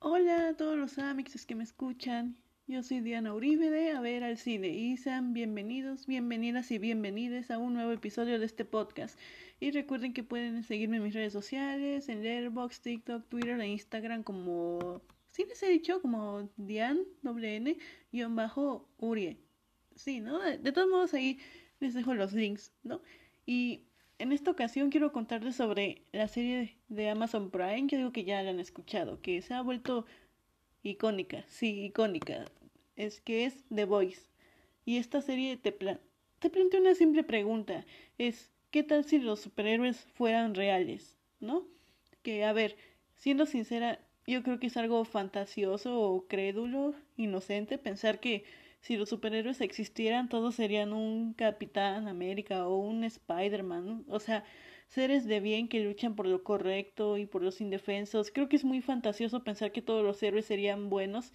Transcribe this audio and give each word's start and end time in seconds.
Hola 0.00 0.48
a 0.48 0.54
todos 0.54 0.76
los 0.76 0.98
amixes 0.98 1.46
que 1.46 1.54
me 1.54 1.64
escuchan. 1.64 2.36
Yo 2.66 2.82
soy 2.82 3.00
Diana 3.00 3.32
Uribe 3.32 3.70
de 3.70 3.92
A 3.92 4.02
ver 4.02 4.22
al 4.22 4.36
cine 4.36 4.68
y 4.68 4.98
sean 4.98 5.32
bienvenidos, 5.32 6.06
bienvenidas 6.06 6.70
y 6.72 6.78
bienvenidas 6.78 7.50
a 7.50 7.56
un 7.56 7.72
nuevo 7.72 7.92
episodio 7.92 8.38
de 8.38 8.44
este 8.44 8.66
podcast. 8.66 9.18
Y 9.58 9.70
recuerden 9.70 10.12
que 10.12 10.22
pueden 10.22 10.62
seguirme 10.62 10.98
en 10.98 11.04
mis 11.04 11.14
redes 11.14 11.32
sociales, 11.32 12.10
en 12.10 12.22
Letterboxd, 12.22 12.82
TikTok, 12.82 13.26
Twitter 13.30 13.58
e 13.58 13.68
Instagram 13.68 14.24
como, 14.24 15.00
sí 15.28 15.46
les 15.48 15.62
he 15.62 15.70
dicho, 15.70 16.02
como 16.02 16.50
Dian, 16.58 17.00
doble 17.22 17.56
N, 17.56 17.78
guion 18.12 18.36
bajo 18.36 18.90
Urie. 18.98 19.38
Sí, 19.94 20.20
¿no? 20.20 20.38
De, 20.38 20.58
de 20.58 20.72
todos 20.72 20.90
modos 20.90 21.14
ahí 21.14 21.38
les 21.80 21.94
dejo 21.94 22.12
los 22.12 22.34
links, 22.34 22.74
¿no? 22.82 23.00
Y 23.46 23.85
en 24.18 24.32
esta 24.32 24.50
ocasión 24.50 24.90
quiero 24.90 25.12
contarles 25.12 25.56
sobre 25.56 26.02
la 26.12 26.28
serie 26.28 26.76
de 26.88 27.10
Amazon 27.10 27.50
Prime, 27.50 27.86
yo 27.88 27.98
digo 27.98 28.12
que 28.12 28.24
ya 28.24 28.42
la 28.42 28.50
han 28.50 28.60
escuchado, 28.60 29.20
que 29.20 29.42
se 29.42 29.54
ha 29.54 29.62
vuelto 29.62 30.06
icónica, 30.82 31.44
sí, 31.48 31.84
icónica, 31.84 32.46
es 32.96 33.20
que 33.20 33.44
es 33.44 33.64
The 33.74 33.84
Voice. 33.84 34.22
Y 34.84 34.98
esta 34.98 35.20
serie 35.20 35.56
te, 35.56 35.72
pla 35.72 36.00
te 36.38 36.50
plantea 36.50 36.80
una 36.80 36.94
simple 36.94 37.24
pregunta, 37.24 37.84
es 38.18 38.50
¿qué 38.70 38.82
tal 38.82 39.04
si 39.04 39.18
los 39.18 39.40
superhéroes 39.40 40.06
fueran 40.14 40.54
reales? 40.54 41.16
¿No? 41.40 41.66
Que, 42.22 42.44
a 42.44 42.52
ver, 42.52 42.76
siendo 43.16 43.46
sincera, 43.46 44.00
yo 44.26 44.42
creo 44.42 44.58
que 44.58 44.68
es 44.68 44.76
algo 44.76 45.04
fantasioso 45.04 46.00
o 46.00 46.26
crédulo, 46.26 46.94
inocente, 47.16 47.78
pensar 47.78 48.20
que 48.20 48.44
si 48.86 48.96
los 48.96 49.08
superhéroes 49.08 49.60
existieran, 49.62 50.28
todos 50.28 50.54
serían 50.54 50.92
un 50.92 51.32
Capitán 51.32 52.06
América 52.06 52.68
o 52.68 52.76
un 52.76 53.02
Spider-Man, 53.02 54.04
o 54.06 54.20
sea, 54.20 54.44
seres 54.86 55.24
de 55.26 55.40
bien 55.40 55.66
que 55.66 55.82
luchan 55.82 56.14
por 56.14 56.28
lo 56.28 56.44
correcto 56.44 57.18
y 57.18 57.26
por 57.26 57.42
los 57.42 57.60
indefensos. 57.60 58.30
Creo 58.30 58.48
que 58.48 58.54
es 58.54 58.64
muy 58.64 58.80
fantasioso 58.82 59.42
pensar 59.42 59.72
que 59.72 59.82
todos 59.82 60.04
los 60.04 60.22
héroes 60.22 60.46
serían 60.46 60.88
buenos 60.88 61.32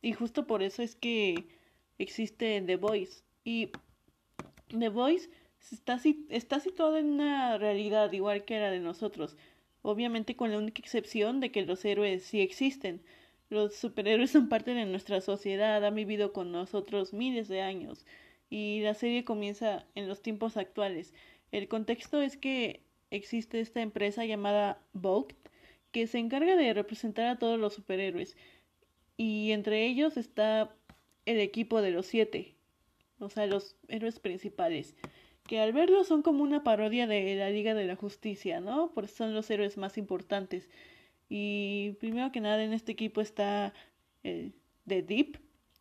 y 0.00 0.12
justo 0.12 0.46
por 0.46 0.62
eso 0.62 0.80
es 0.80 0.94
que 0.94 1.48
existe 1.98 2.62
The 2.64 2.76
Voice. 2.76 3.24
Y 3.42 3.70
The 4.68 4.88
Voice 4.88 5.28
está, 5.72 6.00
está 6.28 6.62
en 6.96 7.06
una 7.06 7.58
realidad 7.58 8.12
igual 8.12 8.44
que 8.44 8.60
la 8.60 8.70
de 8.70 8.78
nosotros, 8.78 9.36
obviamente 9.82 10.36
con 10.36 10.52
la 10.52 10.58
única 10.58 10.80
excepción 10.80 11.40
de 11.40 11.50
que 11.50 11.66
los 11.66 11.84
héroes 11.84 12.22
sí 12.22 12.40
existen. 12.40 13.02
Los 13.52 13.74
superhéroes 13.74 14.30
son 14.30 14.48
parte 14.48 14.72
de 14.72 14.86
nuestra 14.86 15.20
sociedad, 15.20 15.84
han 15.84 15.94
vivido 15.94 16.32
con 16.32 16.52
nosotros 16.52 17.12
miles 17.12 17.48
de 17.48 17.60
años 17.60 18.06
y 18.48 18.80
la 18.80 18.94
serie 18.94 19.26
comienza 19.26 19.84
en 19.94 20.08
los 20.08 20.22
tiempos 20.22 20.56
actuales. 20.56 21.12
El 21.50 21.68
contexto 21.68 22.22
es 22.22 22.38
que 22.38 22.80
existe 23.10 23.60
esta 23.60 23.82
empresa 23.82 24.24
llamada 24.24 24.80
Vogue 24.94 25.36
que 25.90 26.06
se 26.06 26.18
encarga 26.18 26.56
de 26.56 26.72
representar 26.72 27.26
a 27.26 27.38
todos 27.38 27.60
los 27.60 27.74
superhéroes 27.74 28.38
y 29.18 29.52
entre 29.52 29.84
ellos 29.84 30.16
está 30.16 30.74
el 31.26 31.38
equipo 31.38 31.82
de 31.82 31.90
los 31.90 32.06
siete, 32.06 32.54
o 33.18 33.28
sea, 33.28 33.46
los 33.46 33.76
héroes 33.88 34.18
principales, 34.18 34.96
que 35.46 35.60
al 35.60 35.74
verlo 35.74 36.04
son 36.04 36.22
como 36.22 36.42
una 36.42 36.64
parodia 36.64 37.06
de 37.06 37.34
la 37.34 37.50
Liga 37.50 37.74
de 37.74 37.84
la 37.84 37.96
Justicia, 37.96 38.60
¿no? 38.60 38.92
Porque 38.94 39.12
son 39.12 39.34
los 39.34 39.50
héroes 39.50 39.76
más 39.76 39.98
importantes. 39.98 40.70
Y 41.34 41.96
primero 41.98 42.30
que 42.30 42.42
nada 42.42 42.62
en 42.62 42.74
este 42.74 42.92
equipo 42.92 43.22
está 43.22 43.72
eh, 44.22 44.52
The 44.86 45.02
Deep, 45.02 45.38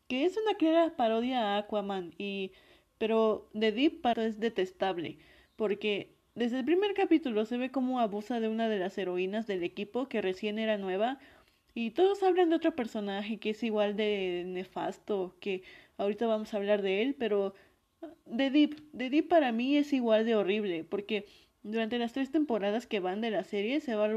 que 0.08 0.24
es 0.24 0.38
una 0.38 0.56
clara 0.56 0.96
parodia 0.96 1.42
a 1.42 1.58
Aquaman, 1.58 2.14
y 2.18 2.54
pero 2.98 3.50
The 3.52 3.74
Deep 3.74 4.00
es 4.16 4.40
detestable, 4.40 5.18
porque 5.58 6.16
desde 6.36 6.60
el 6.60 6.64
primer 6.64 6.94
capítulo 6.94 7.44
se 7.44 7.58
ve 7.58 7.70
cómo 7.70 8.00
abusa 8.00 8.40
de 8.40 8.48
una 8.48 8.70
de 8.70 8.80
las 8.80 8.98
heroínas 8.98 9.46
del 9.46 9.64
equipo 9.64 10.08
que 10.08 10.22
recién 10.22 10.58
era 10.58 10.78
nueva 10.78 11.20
y 11.74 11.92
todos 11.92 12.24
hablan 12.24 12.50
de 12.50 12.56
otro 12.56 12.74
personaje 12.74 13.38
que 13.38 13.50
es 13.50 13.62
igual 13.62 13.98
de 13.98 14.46
nefasto, 14.48 15.36
que 15.42 15.64
ahorita 15.98 16.28
vamos 16.28 16.54
a 16.54 16.58
hablar 16.58 16.82
de 16.82 17.02
él, 17.02 17.14
pero 17.20 17.56
The 18.34 18.52
Deep, 18.52 18.98
The 18.98 19.10
Deep 19.10 19.28
para 19.28 19.52
mí 19.52 19.76
es 19.76 19.92
igual 19.92 20.26
de 20.26 20.36
horrible, 20.36 20.86
porque 20.86 21.26
durante 21.62 21.98
las 22.00 22.14
tres 22.14 22.32
temporadas 22.32 22.88
que 22.88 23.02
van 23.02 23.20
de 23.20 23.32
la 23.32 23.44
serie 23.44 23.82
se 23.82 23.96
va, 23.96 24.08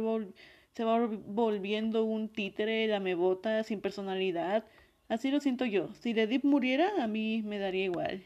se 0.75 0.85
va 0.85 1.07
volviendo 1.07 2.05
un 2.05 2.29
títere, 2.29 2.87
la 2.89 3.01
mebota, 3.01 3.63
sin 3.63 3.81
personalidad. 3.81 4.65
Así 5.09 5.31
lo 5.31 5.41
siento 5.41 5.65
yo. 5.65 5.95
Si 5.95 6.13
Deep 6.13 6.45
muriera, 6.45 7.03
a 7.03 7.07
mí 7.07 7.43
me 7.45 7.59
daría 7.59 7.85
igual. 7.85 8.25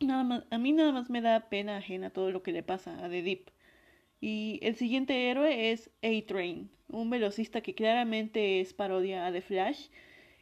Nada 0.00 0.24
más, 0.24 0.44
a 0.50 0.58
mí 0.58 0.72
nada 0.72 0.92
más 0.92 1.08
me 1.10 1.20
da 1.20 1.48
pena 1.48 1.78
ajena 1.78 2.10
todo 2.10 2.30
lo 2.30 2.42
que 2.42 2.52
le 2.52 2.62
pasa 2.62 3.02
a 3.02 3.08
Deep. 3.08 3.50
Y 4.20 4.58
el 4.62 4.76
siguiente 4.76 5.30
héroe 5.30 5.70
es 5.72 5.90
A-Train, 6.02 6.68
un 6.88 7.08
velocista 7.08 7.62
que 7.62 7.74
claramente 7.74 8.60
es 8.60 8.74
parodia 8.74 9.26
a 9.26 9.32
The 9.32 9.40
Flash. 9.40 9.88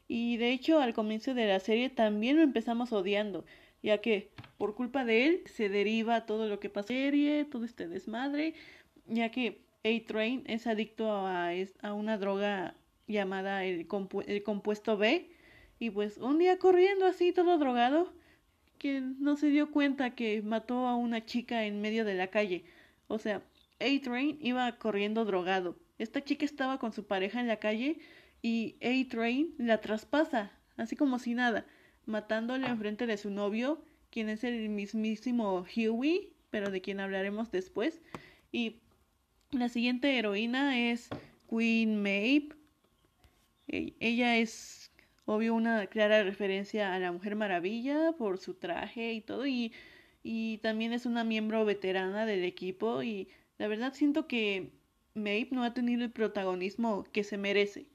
Y 0.08 0.36
de 0.38 0.50
hecho 0.50 0.80
al 0.80 0.94
comienzo 0.94 1.34
de 1.34 1.46
la 1.46 1.60
serie 1.60 1.90
también 1.90 2.36
lo 2.36 2.42
empezamos 2.42 2.92
odiando, 2.92 3.44
ya 3.82 3.98
que 3.98 4.30
por 4.56 4.74
culpa 4.74 5.04
de 5.04 5.26
él 5.26 5.42
se 5.46 5.68
deriva 5.68 6.26
todo 6.26 6.48
lo 6.48 6.58
que 6.58 6.70
pasa 6.70 6.92
en 6.92 6.98
la 6.98 7.04
serie, 7.04 7.44
todo 7.44 7.64
este 7.64 7.86
desmadre, 7.86 8.54
ya 9.06 9.30
que 9.30 9.67
A-Train 9.84 10.42
es 10.46 10.66
adicto 10.66 11.10
a, 11.10 11.50
a, 11.82 11.92
una 11.92 12.18
droga 12.18 12.74
llamada 13.06 13.64
el, 13.64 13.86
el 14.26 14.42
compuesto 14.42 14.96
B. 14.96 15.30
Y 15.78 15.90
pues 15.90 16.18
un 16.18 16.38
día 16.38 16.58
corriendo 16.58 17.06
así 17.06 17.32
todo 17.32 17.58
drogado, 17.58 18.12
que 18.78 19.00
no 19.00 19.36
se 19.36 19.50
dio 19.50 19.70
cuenta 19.70 20.14
que 20.14 20.42
mató 20.42 20.86
a 20.86 20.96
una 20.96 21.24
chica 21.24 21.64
en 21.64 21.80
medio 21.80 22.04
de 22.04 22.14
la 22.14 22.28
calle. 22.28 22.64
O 23.06 23.18
sea, 23.18 23.42
a-Train 23.80 24.38
iba 24.40 24.70
corriendo 24.78 25.24
drogado. 25.24 25.76
Esta 25.98 26.22
chica 26.22 26.44
estaba 26.44 26.78
con 26.78 26.92
su 26.92 27.06
pareja 27.06 27.40
en 27.40 27.48
la 27.48 27.56
calle 27.56 27.98
y 28.42 28.76
A-Train 28.82 29.54
la 29.58 29.80
traspasa, 29.80 30.52
así 30.76 30.96
como 30.96 31.18
si 31.18 31.34
nada, 31.34 31.66
matándole 32.06 32.68
enfrente 32.68 33.06
de 33.06 33.16
su 33.16 33.30
novio, 33.30 33.82
quien 34.10 34.28
es 34.28 34.44
el 34.44 34.68
mismísimo 34.68 35.64
Huey, 35.76 36.32
pero 36.50 36.70
de 36.70 36.80
quien 36.80 37.00
hablaremos 37.00 37.50
después. 37.50 38.00
Y 38.52 38.76
la 39.52 39.68
siguiente 39.68 40.18
heroína 40.18 40.78
es 40.90 41.08
Queen 41.48 42.02
Maeve. 42.02 42.50
E-, 43.68 43.94
ella 44.00 44.36
es, 44.36 44.92
obvio, 45.24 45.54
una 45.54 45.86
clara 45.86 46.22
referencia 46.22 46.94
a 46.94 46.98
la 46.98 47.12
Mujer 47.12 47.36
Maravilla 47.36 48.12
por 48.12 48.38
su 48.38 48.54
traje 48.54 49.12
y 49.12 49.20
todo, 49.20 49.46
y, 49.46 49.72
y 50.22 50.58
también 50.58 50.92
es 50.92 51.06
una 51.06 51.24
miembro 51.24 51.64
veterana 51.64 52.26
del 52.26 52.44
equipo 52.44 53.02
y 53.02 53.28
la 53.58 53.68
verdad 53.68 53.92
siento 53.94 54.26
que 54.26 54.72
Maeve 55.14 55.48
no 55.52 55.64
ha 55.64 55.74
tenido 55.74 56.04
el 56.04 56.12
protagonismo 56.12 57.04
que 57.12 57.24
se 57.24 57.38
merece, 57.38 57.86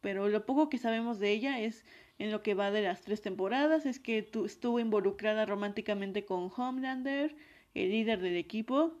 pero 0.00 0.28
lo 0.28 0.46
poco 0.46 0.68
que 0.68 0.78
sabemos 0.78 1.18
de 1.18 1.32
ella 1.32 1.60
es 1.60 1.84
en 2.18 2.30
lo 2.30 2.42
que 2.42 2.54
va 2.54 2.70
de 2.70 2.82
las 2.82 3.02
tres 3.02 3.20
temporadas, 3.20 3.84
es 3.84 4.00
que 4.00 4.18
estuvo 4.44 4.80
involucrada 4.80 5.44
románticamente 5.44 6.24
con 6.24 6.50
Homelander, 6.56 7.36
el 7.74 7.90
líder 7.90 8.20
del 8.20 8.36
equipo, 8.36 8.98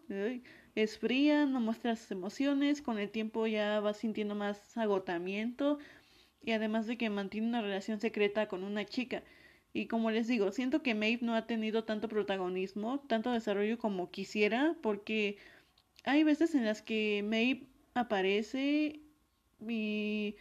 es 0.76 0.98
fría, 0.98 1.46
no 1.46 1.60
muestra 1.60 1.96
sus 1.96 2.10
emociones, 2.12 2.82
con 2.82 2.98
el 2.98 3.10
tiempo 3.10 3.46
ya 3.46 3.80
va 3.80 3.94
sintiendo 3.94 4.34
más 4.34 4.76
agotamiento 4.76 5.78
y 6.42 6.52
además 6.52 6.86
de 6.86 6.98
que 6.98 7.10
mantiene 7.10 7.48
una 7.48 7.62
relación 7.62 7.98
secreta 8.00 8.46
con 8.48 8.62
una 8.62 8.84
chica. 8.84 9.24
Y 9.72 9.86
como 9.88 10.10
les 10.10 10.28
digo, 10.28 10.52
siento 10.52 10.82
que 10.82 10.94
Maeve 10.94 11.24
no 11.24 11.34
ha 11.34 11.46
tenido 11.46 11.84
tanto 11.84 12.08
protagonismo, 12.08 13.00
tanto 13.08 13.32
desarrollo 13.32 13.78
como 13.78 14.10
quisiera, 14.10 14.76
porque 14.82 15.38
hay 16.04 16.24
veces 16.24 16.54
en 16.54 16.64
las 16.66 16.82
que 16.82 17.22
Maeve 17.24 17.66
aparece 17.94 19.00
y, 19.66 20.36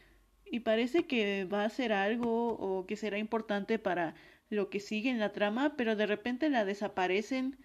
y 0.45 0.59
parece 0.61 1.07
que 1.07 1.45
va 1.45 1.63
a 1.63 1.65
hacer 1.67 1.93
algo 1.93 2.49
o 2.49 2.85
que 2.85 2.97
será 2.97 3.17
importante 3.19 3.79
para 3.79 4.15
lo 4.49 4.69
que 4.69 4.79
sigue 4.81 5.09
en 5.09 5.19
la 5.19 5.31
trama, 5.31 5.75
pero 5.77 5.95
de 5.95 6.07
repente 6.07 6.49
la 6.49 6.65
desaparecen 6.65 7.57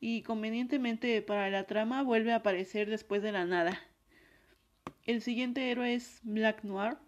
y 0.00 0.22
convenientemente 0.22 1.20
para 1.22 1.50
la 1.50 1.64
trama 1.64 2.02
vuelve 2.02 2.32
a 2.32 2.36
aparecer 2.36 2.88
después 2.88 3.22
de 3.22 3.32
la 3.32 3.44
nada. 3.44 3.80
El 5.04 5.22
siguiente 5.22 5.70
héroe 5.70 5.94
es 5.94 6.20
Black 6.22 6.64
Noir 6.64 6.98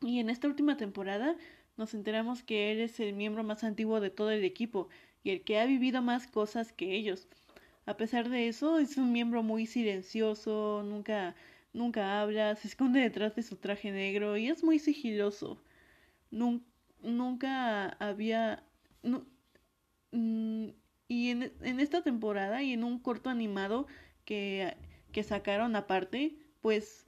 y 0.00 0.20
en 0.20 0.30
esta 0.30 0.46
última 0.48 0.76
temporada 0.76 1.36
nos 1.76 1.94
enteramos 1.94 2.42
que 2.42 2.72
él 2.72 2.80
es 2.80 3.00
el 3.00 3.14
miembro 3.14 3.42
más 3.42 3.64
antiguo 3.64 4.00
de 4.00 4.10
todo 4.10 4.30
el 4.30 4.44
equipo 4.44 4.88
y 5.22 5.30
el 5.30 5.42
que 5.42 5.58
ha 5.58 5.66
vivido 5.66 6.02
más 6.02 6.26
cosas 6.26 6.72
que 6.72 6.94
ellos. 6.94 7.26
A 7.86 7.96
pesar 7.96 8.28
de 8.30 8.48
eso, 8.48 8.78
es 8.78 8.96
un 8.96 9.12
miembro 9.12 9.42
muy 9.42 9.66
silencioso, 9.66 10.82
nunca, 10.84 11.34
nunca 11.72 12.20
habla, 12.20 12.56
se 12.56 12.68
esconde 12.68 13.00
detrás 13.00 13.34
de 13.34 13.42
su 13.42 13.56
traje 13.56 13.90
negro 13.90 14.36
y 14.36 14.48
es 14.48 14.62
muy 14.64 14.78
sigiloso. 14.78 15.58
nunca 17.02 17.88
había... 17.98 18.62
Mm, 20.12 20.68
y 21.14 21.30
en, 21.30 21.52
en, 21.62 21.78
esta 21.78 22.02
temporada 22.02 22.62
y 22.62 22.72
en 22.72 22.82
un 22.82 22.98
corto 22.98 23.30
animado 23.30 23.86
que, 24.24 24.74
que 25.12 25.22
sacaron 25.22 25.76
aparte, 25.76 26.34
pues 26.60 27.06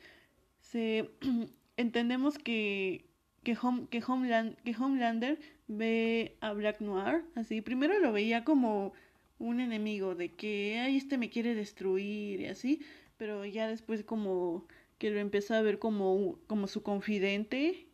se 0.60 1.10
entendemos 1.76 2.38
que, 2.38 3.04
que, 3.42 3.56
Home, 3.60 3.88
que, 3.90 4.00
Homeland, 4.06 4.56
que 4.62 4.76
Homelander 4.78 5.40
ve 5.66 6.36
a 6.40 6.52
Black 6.52 6.80
Noir, 6.80 7.24
así, 7.34 7.60
primero 7.62 7.98
lo 7.98 8.12
veía 8.12 8.44
como 8.44 8.92
un 9.40 9.58
enemigo, 9.58 10.14
de 10.14 10.32
que, 10.32 10.78
ay, 10.78 10.96
este 10.96 11.18
me 11.18 11.28
quiere 11.28 11.56
destruir 11.56 12.40
y 12.40 12.46
así, 12.46 12.82
pero 13.16 13.44
ya 13.44 13.66
después 13.66 14.04
como 14.04 14.68
que 14.98 15.10
lo 15.10 15.18
empezó 15.18 15.54
a 15.54 15.62
ver 15.62 15.80
como, 15.80 16.38
como 16.46 16.68
su 16.68 16.82
confidente 16.82 17.85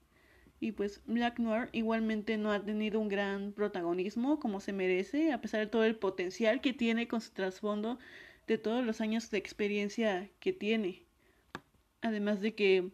y 0.62 0.70
pues 0.70 1.02
Black 1.06 1.40
Noir 1.40 1.68
igualmente 1.72 2.38
no 2.38 2.52
ha 2.52 2.64
tenido 2.64 3.00
un 3.00 3.08
gran 3.08 3.52
protagonismo 3.52 4.38
como 4.38 4.60
se 4.60 4.72
merece, 4.72 5.32
a 5.32 5.40
pesar 5.40 5.58
de 5.58 5.66
todo 5.66 5.84
el 5.84 5.96
potencial 5.96 6.60
que 6.60 6.72
tiene 6.72 7.08
con 7.08 7.20
su 7.20 7.32
trasfondo 7.32 7.98
de 8.46 8.58
todos 8.58 8.84
los 8.84 9.00
años 9.00 9.28
de 9.32 9.38
experiencia 9.38 10.30
que 10.38 10.52
tiene. 10.52 11.02
Además 12.00 12.40
de 12.40 12.54
que, 12.54 12.92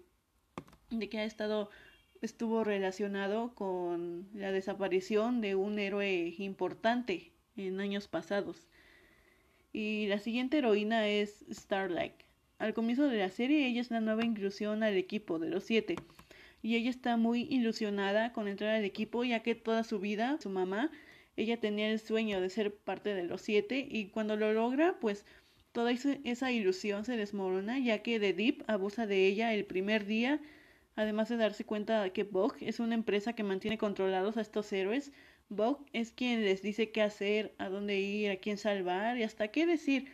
de 0.88 1.10
que 1.10 1.18
ha 1.18 1.24
estado, 1.24 1.68
estuvo 2.22 2.64
relacionado 2.64 3.54
con 3.54 4.30
la 4.32 4.50
desaparición 4.50 5.42
de 5.42 5.54
un 5.54 5.78
héroe 5.78 6.34
importante 6.38 7.32
en 7.58 7.80
años 7.80 8.08
pasados. 8.08 8.66
Y 9.74 10.06
la 10.06 10.20
siguiente 10.20 10.56
heroína 10.56 11.06
es 11.06 11.44
Starlight. 11.52 12.14
Al 12.58 12.72
comienzo 12.72 13.08
de 13.08 13.18
la 13.18 13.28
serie, 13.28 13.66
ella 13.66 13.82
es 13.82 13.90
la 13.90 14.00
nueva 14.00 14.24
inclusión 14.24 14.82
al 14.82 14.96
equipo 14.96 15.38
de 15.38 15.50
los 15.50 15.64
siete 15.64 15.96
y 16.62 16.76
ella 16.76 16.90
está 16.90 17.16
muy 17.16 17.42
ilusionada 17.50 18.32
con 18.32 18.48
entrar 18.48 18.74
al 18.74 18.84
equipo 18.84 19.24
ya 19.24 19.42
que 19.42 19.54
toda 19.54 19.84
su 19.84 19.98
vida, 20.00 20.38
su 20.40 20.50
mamá, 20.50 20.90
ella 21.36 21.60
tenía 21.60 21.90
el 21.90 22.00
sueño 22.00 22.40
de 22.40 22.50
ser 22.50 22.74
parte 22.74 23.14
de 23.14 23.24
los 23.24 23.42
siete 23.42 23.86
y 23.88 24.06
cuando 24.06 24.36
lo 24.36 24.52
logra, 24.52 24.98
pues 25.00 25.24
toda 25.72 25.92
esa 25.92 26.50
ilusión 26.50 27.04
se 27.04 27.16
desmorona 27.16 27.78
ya 27.78 28.02
que 28.02 28.18
The 28.18 28.32
Deep 28.32 28.64
abusa 28.66 29.06
de 29.06 29.26
ella 29.26 29.54
el 29.54 29.64
primer 29.64 30.06
día, 30.06 30.40
además 30.96 31.28
de 31.28 31.36
darse 31.36 31.64
cuenta 31.64 32.02
de 32.02 32.12
que 32.12 32.24
Vogue 32.24 32.68
es 32.68 32.80
una 32.80 32.94
empresa 32.94 33.34
que 33.34 33.44
mantiene 33.44 33.78
controlados 33.78 34.36
a 34.36 34.40
estos 34.40 34.72
héroes. 34.72 35.12
Vogue 35.48 35.86
es 35.92 36.10
quien 36.10 36.44
les 36.44 36.62
dice 36.62 36.90
qué 36.90 37.02
hacer, 37.02 37.54
a 37.58 37.68
dónde 37.68 38.00
ir, 38.00 38.30
a 38.30 38.36
quién 38.36 38.58
salvar 38.58 39.16
y 39.16 39.22
hasta 39.22 39.48
qué 39.48 39.66
decir. 39.66 40.10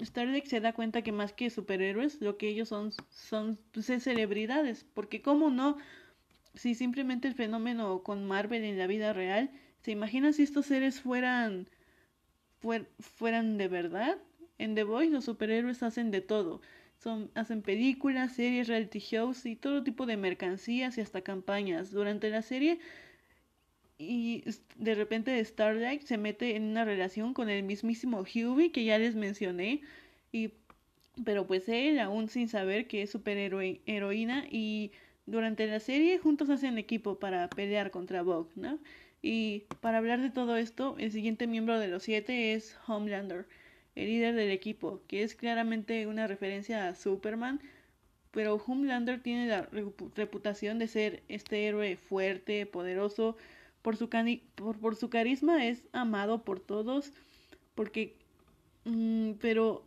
Starlight 0.00 0.46
se 0.46 0.60
da 0.60 0.72
cuenta 0.72 1.02
que 1.02 1.12
más 1.12 1.32
que 1.32 1.50
superhéroes, 1.50 2.20
lo 2.20 2.36
que 2.36 2.48
ellos 2.48 2.68
son 2.68 2.92
son 3.10 3.58
pues, 3.72 3.86
celebridades, 3.86 4.84
porque 4.94 5.22
cómo 5.22 5.50
no, 5.50 5.76
si 6.54 6.74
simplemente 6.74 7.28
el 7.28 7.34
fenómeno 7.34 8.02
con 8.02 8.26
Marvel 8.26 8.64
en 8.64 8.78
la 8.78 8.86
vida 8.86 9.12
real, 9.12 9.50
¿se 9.82 9.92
imagina 9.92 10.32
si 10.32 10.42
estos 10.42 10.66
seres 10.66 11.00
fueran 11.00 11.68
fueran 12.98 13.58
de 13.58 13.68
verdad? 13.68 14.18
En 14.58 14.74
The 14.74 14.84
Voice 14.84 15.12
los 15.12 15.24
superhéroes 15.24 15.82
hacen 15.82 16.10
de 16.10 16.20
todo. 16.20 16.60
Son, 16.98 17.30
hacen 17.34 17.62
películas, 17.62 18.32
series, 18.34 18.68
reality 18.68 18.98
shows 19.00 19.44
y 19.46 19.54
todo 19.56 19.84
tipo 19.84 20.06
de 20.06 20.16
mercancías 20.16 20.96
y 20.96 21.02
hasta 21.02 21.20
campañas. 21.20 21.90
Durante 21.90 22.30
la 22.30 22.42
serie 22.42 22.80
y 23.98 24.44
de 24.76 24.94
repente 24.94 25.42
Starlight 25.44 26.02
se 26.02 26.18
mete 26.18 26.56
en 26.56 26.64
una 26.64 26.84
relación 26.84 27.34
con 27.34 27.48
el 27.48 27.62
mismísimo 27.62 28.20
Hughie 28.20 28.72
que 28.72 28.84
ya 28.84 28.98
les 28.98 29.14
mencioné 29.14 29.80
y 30.32 30.50
pero 31.24 31.46
pues 31.46 31.68
él 31.68 31.98
aún 31.98 32.28
sin 32.28 32.48
saber 32.48 32.86
que 32.88 33.02
es 33.02 33.10
superhéroe 33.10 33.80
heroína 33.86 34.46
y 34.50 34.92
durante 35.24 35.66
la 35.66 35.80
serie 35.80 36.18
juntos 36.18 36.50
hacen 36.50 36.78
equipo 36.78 37.18
para 37.18 37.48
pelear 37.48 37.90
contra 37.90 38.22
Vogue, 38.22 38.50
¿no? 38.54 38.78
Y 39.22 39.64
para 39.80 39.98
hablar 39.98 40.20
de 40.20 40.30
todo 40.30 40.56
esto, 40.56 40.94
el 40.98 41.10
siguiente 41.10 41.46
miembro 41.46 41.80
de 41.80 41.88
los 41.88 42.02
siete 42.02 42.52
es 42.52 42.76
Homelander, 42.86 43.46
el 43.94 44.06
líder 44.06 44.34
del 44.34 44.50
equipo, 44.50 45.00
que 45.08 45.22
es 45.22 45.34
claramente 45.34 46.06
una 46.06 46.26
referencia 46.26 46.86
a 46.86 46.94
Superman, 46.94 47.60
pero 48.30 48.62
Homelander 48.64 49.22
tiene 49.22 49.46
la 49.46 49.62
reputación 50.14 50.78
de 50.78 50.86
ser 50.86 51.22
este 51.28 51.66
héroe 51.66 51.96
fuerte, 51.96 52.66
poderoso, 52.66 53.36
por 53.86 53.96
su, 53.96 54.08
por, 54.56 54.80
por 54.80 54.96
su 54.96 55.10
carisma 55.10 55.64
es 55.64 55.84
amado 55.92 56.42
por 56.42 56.58
todos, 56.58 57.12
porque... 57.76 58.16
Mm, 58.84 59.34
pero... 59.40 59.84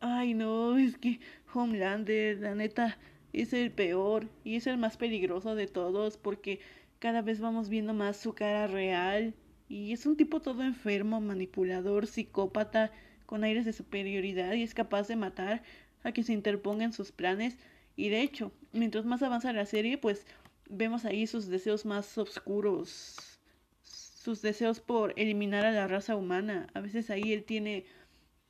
Ay, 0.00 0.34
no, 0.34 0.76
es 0.78 0.98
que 0.98 1.20
Homelander, 1.54 2.40
la 2.40 2.56
neta, 2.56 2.98
es 3.32 3.52
el 3.52 3.70
peor 3.70 4.28
y 4.42 4.56
es 4.56 4.66
el 4.66 4.78
más 4.78 4.96
peligroso 4.96 5.54
de 5.54 5.68
todos 5.68 6.16
porque 6.16 6.58
cada 6.98 7.22
vez 7.22 7.38
vamos 7.38 7.68
viendo 7.68 7.94
más 7.94 8.16
su 8.16 8.34
cara 8.34 8.66
real 8.66 9.32
y 9.68 9.92
es 9.92 10.04
un 10.04 10.16
tipo 10.16 10.40
todo 10.40 10.64
enfermo, 10.64 11.20
manipulador, 11.20 12.08
psicópata, 12.08 12.90
con 13.26 13.44
aires 13.44 13.64
de 13.64 13.74
superioridad 13.74 14.54
y 14.54 14.64
es 14.64 14.74
capaz 14.74 15.06
de 15.06 15.14
matar 15.14 15.62
a 16.02 16.10
quien 16.10 16.26
se 16.26 16.32
interponga 16.32 16.82
en 16.82 16.92
sus 16.92 17.12
planes. 17.12 17.58
Y 17.94 18.08
de 18.08 18.22
hecho, 18.22 18.50
mientras 18.72 19.04
más 19.04 19.22
avanza 19.22 19.52
la 19.52 19.66
serie, 19.66 19.98
pues 19.98 20.26
vemos 20.68 21.04
ahí 21.04 21.26
sus 21.26 21.46
deseos 21.46 21.84
más 21.84 22.16
oscuros, 22.18 23.40
sus 23.82 24.42
deseos 24.42 24.80
por 24.80 25.14
eliminar 25.16 25.64
a 25.64 25.72
la 25.72 25.88
raza 25.88 26.16
humana. 26.16 26.68
A 26.74 26.80
veces 26.80 27.10
ahí 27.10 27.32
él 27.32 27.44
tiene 27.44 27.86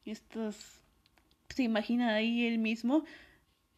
estos, 0.04 0.82
se 1.48 1.62
imagina 1.62 2.14
ahí 2.14 2.46
él 2.46 2.58
mismo 2.58 3.04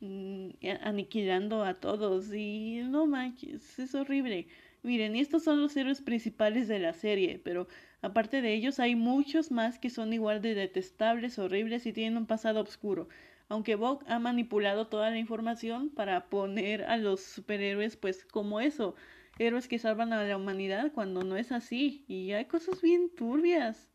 mm, 0.01 0.51
aniquilando 0.83 1.65
a 1.65 1.75
todos 1.75 2.33
y 2.35 2.81
no 2.85 3.07
manches, 3.07 3.79
es 3.79 3.95
horrible. 3.95 4.49
Miren, 4.83 5.15
estos 5.17 5.45
son 5.45 5.61
los 5.61 5.77
héroes 5.77 6.01
principales 6.01 6.67
de 6.69 6.79
la 6.79 6.95
serie, 6.95 7.39
pero 7.45 7.69
aparte 8.01 8.41
de 8.41 8.55
ellos 8.55 8.81
hay 8.81 8.97
muchos 8.97 9.51
más 9.51 9.79
que 9.79 9.91
son 9.91 10.13
igual 10.15 10.41
de 10.41 10.55
detestables, 10.55 11.39
horribles 11.39 11.85
y 11.87 11.93
tienen 11.93 12.17
un 12.17 12.27
pasado 12.27 12.61
oscuro 12.63 13.09
aunque 13.51 13.75
Vogue 13.75 14.07
ha 14.09 14.21
manipulado 14.21 14.87
toda 14.87 15.11
la 15.11 15.19
información 15.19 15.91
para 15.91 16.31
poner 16.31 16.85
a 16.85 16.97
los 16.97 17.21
superhéroes 17.21 17.97
pues 17.97 18.25
como 18.25 18.61
eso, 18.61 18.95
héroes 19.41 19.67
que 19.67 19.81
salvan 19.81 20.13
a 20.13 20.23
la 20.23 20.37
humanidad 20.37 20.93
cuando 20.95 21.25
no 21.25 21.37
es 21.37 21.51
así 21.51 22.05
y 22.07 22.31
hay 22.31 22.45
cosas 22.45 22.81
bien 22.81 23.11
turbias. 23.15 23.89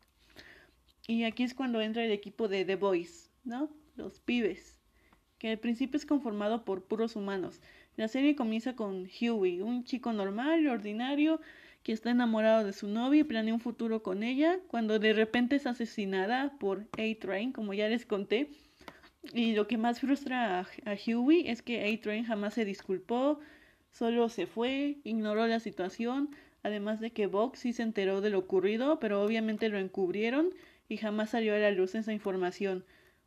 Y 1.08 1.24
aquí 1.24 1.42
es 1.42 1.54
cuando 1.54 1.80
entra 1.80 2.04
el 2.04 2.12
equipo 2.12 2.48
de 2.48 2.66
The 2.66 2.76
Boys, 2.76 3.30
¿no? 3.44 3.70
Los 3.96 4.20
pibes, 4.20 4.78
que 5.38 5.52
al 5.52 5.58
principio 5.58 5.96
es 5.96 6.04
conformado 6.04 6.66
por 6.66 6.84
puros 6.84 7.16
humanos. 7.16 7.62
La 7.96 8.08
serie 8.08 8.36
comienza 8.36 8.76
con 8.76 9.06
Huey, 9.06 9.62
un 9.62 9.84
chico 9.84 10.12
normal 10.12 10.66
ordinario 10.66 11.40
que 11.82 11.92
está 11.92 12.10
enamorado 12.10 12.62
de 12.62 12.74
su 12.74 12.88
novia 12.88 13.20
y 13.20 13.24
planea 13.24 13.54
un 13.54 13.60
futuro 13.60 14.02
con 14.02 14.22
ella, 14.22 14.58
cuando 14.68 14.98
de 14.98 15.14
repente 15.14 15.56
es 15.56 15.66
asesinada 15.66 16.58
por 16.58 16.88
A-Train, 16.98 17.52
como 17.52 17.72
ya 17.72 17.88
les 17.88 18.04
conté, 18.04 18.50
y 19.32 19.54
lo 19.54 19.66
que 19.66 19.78
más 19.78 20.00
frustra 20.00 20.60
a, 20.60 20.66
Huey 21.06 21.48
es 21.48 21.62
que 21.62 21.84
A-Train 21.84 22.24
jamás 22.24 22.54
se 22.54 22.64
disculpó, 22.64 23.40
solo 23.90 24.28
se 24.28 24.46
fue, 24.46 24.98
ignoró 25.04 25.46
la 25.46 25.60
situación, 25.60 26.30
además 26.62 27.00
de 27.00 27.10
que 27.10 27.26
Vox 27.26 27.60
sí 27.60 27.72
se 27.72 27.82
enteró 27.82 28.20
de 28.20 28.30
lo 28.30 28.38
ocurrido, 28.38 28.98
pero 28.98 29.22
obviamente 29.22 29.68
lo 29.68 29.78
encubrieron 29.78 30.50
y 30.88 30.96
jamás 30.96 31.30
salió 31.30 31.54
a 31.54 31.58
la 31.58 31.70
luz 31.70 31.94
esa 31.94 32.12
información. 32.12 32.84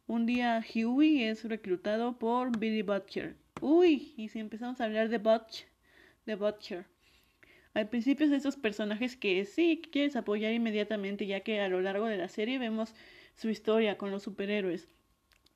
Un 0.08 0.26
día 0.26 0.64
Huey 0.74 1.24
es 1.24 1.44
reclutado 1.44 2.18
por 2.18 2.58
Billy 2.58 2.82
Butcher. 2.82 3.36
Uy, 3.62 4.14
y 4.18 4.30
si 4.30 4.40
empezamos 4.40 4.82
a 4.82 4.86
hablar 4.86 5.10
de 5.10 5.18
Butch, 5.18 5.66
de 6.26 6.36
Butcher. 6.36 6.86
Al 7.74 7.90
principio 7.90 8.26
es 8.26 8.32
de 8.32 8.38
esos 8.38 8.58
personajes 8.58 9.16
que 9.16 9.46
sí 9.46 9.82
quieres 9.92 10.16
apoyar 10.16 10.54
inmediatamente, 10.54 11.28
ya 11.28 11.42
que 11.42 11.62
a 11.62 11.70
lo 11.70 11.82
largo 11.82 12.06
de 12.06 12.18
la 12.18 12.28
serie 12.28 12.58
vemos 12.58 12.96
su 13.36 13.50
historia 13.50 13.98
con 13.98 14.12
los 14.12 14.24
superhéroes. 14.24 14.88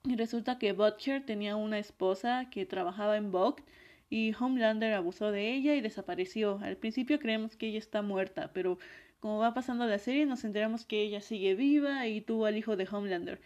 Y 0.05 0.17
resulta 0.17 0.59
que 0.59 0.73
Butcher 0.73 1.25
tenía 1.25 1.55
una 1.55 1.79
esposa 1.79 2.49
que 2.51 2.65
trabajaba 2.65 3.15
en 3.15 3.31
Vogue 3.31 3.63
y 4.09 4.33
Homelander 4.37 4.93
abusó 4.93 5.31
de 5.31 5.53
ella 5.53 5.75
y 5.75 5.81
desapareció. 5.81 6.59
Al 6.61 6.75
principio 6.75 7.19
creemos 7.19 7.55
que 7.55 7.67
ella 7.67 7.79
está 7.79 8.01
muerta, 8.01 8.51
pero 8.53 8.77
como 9.21 9.39
va 9.39 9.53
pasando 9.53 9.85
la 9.85 9.99
serie 9.99 10.25
nos 10.25 10.43
enteramos 10.43 10.85
que 10.85 11.01
ella 11.01 11.21
sigue 11.21 11.55
viva 11.55 12.05
y 12.07 12.19
tuvo 12.19 12.47
al 12.47 12.57
hijo 12.57 12.75
de 12.75 12.85
Homelander. 12.91 13.39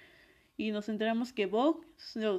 Y 0.58 0.72
nos 0.72 0.90
enteramos 0.90 1.32
que 1.32 1.46
Vogue 1.46 1.86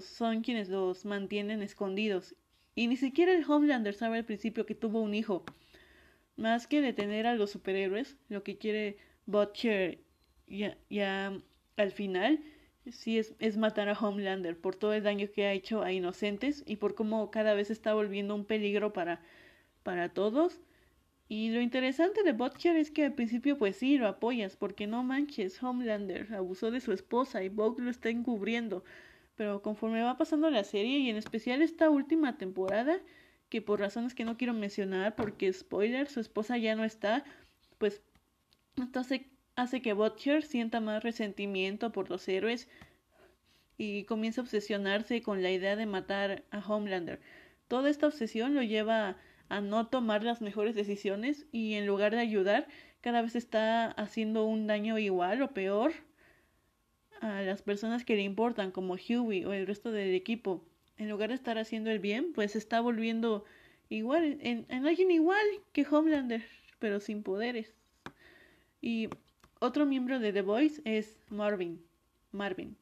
son 0.01 0.43
quienes 0.43 0.69
los 0.69 1.05
mantienen 1.05 1.63
escondidos. 1.63 2.35
Y 2.75 2.89
ni 2.89 2.97
siquiera 2.97 3.33
el 3.33 3.49
Homelander 3.49 3.95
sabe 3.95 4.19
al 4.19 4.25
principio 4.25 4.67
que 4.67 4.75
tuvo 4.75 5.01
un 5.01 5.15
hijo. 5.15 5.45
Más 6.37 6.67
que 6.67 6.81
detener 6.81 7.29
a 7.29 7.37
los 7.37 7.53
superhéroes, 7.53 8.17
lo 8.29 8.43
que 8.43 8.59
quiere 8.59 8.99
Butcher 9.27 10.01
ya, 10.49 10.77
ya 10.91 11.41
al 11.77 11.93
final 11.93 12.41
sí 12.93 13.19
es, 13.19 13.35
es 13.39 13.57
matar 13.57 13.89
a 13.89 13.93
Homelander 13.93 14.57
por 14.57 14.77
todo 14.77 14.93
el 14.93 15.03
daño 15.03 15.29
que 15.33 15.47
ha 15.47 15.53
hecho 15.53 15.83
a 15.83 15.93
inocentes 15.93 16.63
y 16.67 16.77
por 16.77 16.95
cómo 16.95 17.31
cada 17.31 17.55
vez 17.55 17.71
está 17.71 17.95
volviendo 17.95 18.35
un 18.35 18.45
peligro 18.45 18.93
para, 18.93 19.21
para 19.83 20.09
todos. 20.09 20.61
Y 21.29 21.51
lo 21.51 21.61
interesante 21.61 22.23
de 22.23 22.33
Butcher 22.33 22.77
es 22.77 22.91
que 22.91 23.05
al 23.05 23.13
principio 23.15 23.59
pues 23.59 23.77
sí 23.77 23.99
lo 23.99 24.09
apoyas, 24.09 24.57
porque 24.57 24.87
no 24.87 25.03
manches, 25.03 25.63
Homelander 25.63 26.33
abusó 26.35 26.71
de 26.71 26.81
su 26.81 26.93
esposa 26.93 27.43
y 27.43 27.51
Vogue 27.51 27.83
lo 27.83 27.91
está 27.91 28.09
encubriendo. 28.09 28.83
Pero 29.37 29.63
conforme 29.63 30.03
va 30.03 30.17
pasando 30.17 30.51
la 30.51 30.65
serie 30.65 30.99
y 30.99 31.11
en 31.11 31.17
especial 31.17 31.63
esta 31.63 31.91
última 31.91 32.39
temporada, 32.39 33.01
que 33.51 33.63
por 33.63 33.81
razones 33.81 34.15
que 34.15 34.25
no 34.25 34.37
quiero 34.37 34.55
mencionar, 34.55 35.17
porque 35.17 35.53
spoiler, 35.53 36.09
su 36.09 36.21
esposa 36.21 36.59
ya 36.59 36.75
no 36.77 36.85
está, 36.85 37.25
pues 37.79 38.03
entonces 38.77 39.23
hace 39.59 39.83
que 39.83 39.93
Butcher 39.93 40.45
sienta 40.45 40.79
más 40.81 41.03
resentimiento 41.03 41.91
por 41.91 42.11
los 42.11 42.29
héroes 42.29 42.69
y 43.77 44.05
comienza 44.05 44.41
a 44.41 44.45
obsesionarse 44.45 45.21
con 45.21 45.43
la 45.43 45.51
idea 45.51 45.75
de 45.75 45.85
matar 45.85 46.45
a 46.53 46.61
Homelander. 46.61 47.19
Toda 47.67 47.91
esta 47.91 48.07
obsesión 48.07 48.55
lo 48.55 48.63
lleva 48.63 49.17
a 49.49 49.61
no 49.61 49.89
tomar 49.89 50.23
las 50.23 50.41
mejores 50.41 50.77
decisiones 50.77 51.47
y 51.51 51.75
en 51.75 51.87
lugar 51.87 52.13
de 52.13 52.21
ayudar, 52.21 52.69
cada 53.01 53.21
vez 53.21 53.35
está 53.35 53.91
haciendo 53.91 54.45
un 54.45 54.69
daño 54.69 54.97
igual 54.97 55.43
o 55.43 55.53
peor 55.53 55.93
a 57.21 57.43
las 57.43 57.63
personas 57.63 58.05
que 58.05 58.15
le 58.15 58.23
importan, 58.23 58.71
como 58.71 58.95
Huey 58.95 59.45
o 59.45 59.53
el 59.53 59.67
resto 59.67 59.91
del 59.91 60.15
equipo. 60.15 60.65
En 60.99 61.09
lugar 61.09 61.31
de 61.31 61.35
estar 61.35 61.59
haciendo 61.59 61.91
el 61.91 61.99
bien, 61.99 62.33
pues 62.33 62.55
está 62.55 62.81
volviendo 62.81 63.45
igual, 63.89 64.39
en, 64.41 64.67
en 64.69 64.87
alguien 64.87 65.11
igual 65.11 65.45
que 65.73 65.85
Homelander, 65.85 66.45
pero 66.79 67.01
sin 67.01 67.25
poderes. 67.25 67.75
Y 68.81 69.09
otro 69.61 69.87
miembro 69.87 70.19
de 70.19 70.33
The 70.33 70.43
Voice 70.43 70.81
es 70.85 71.19
Marvin. 71.29 71.83
Marvin. 72.33 72.77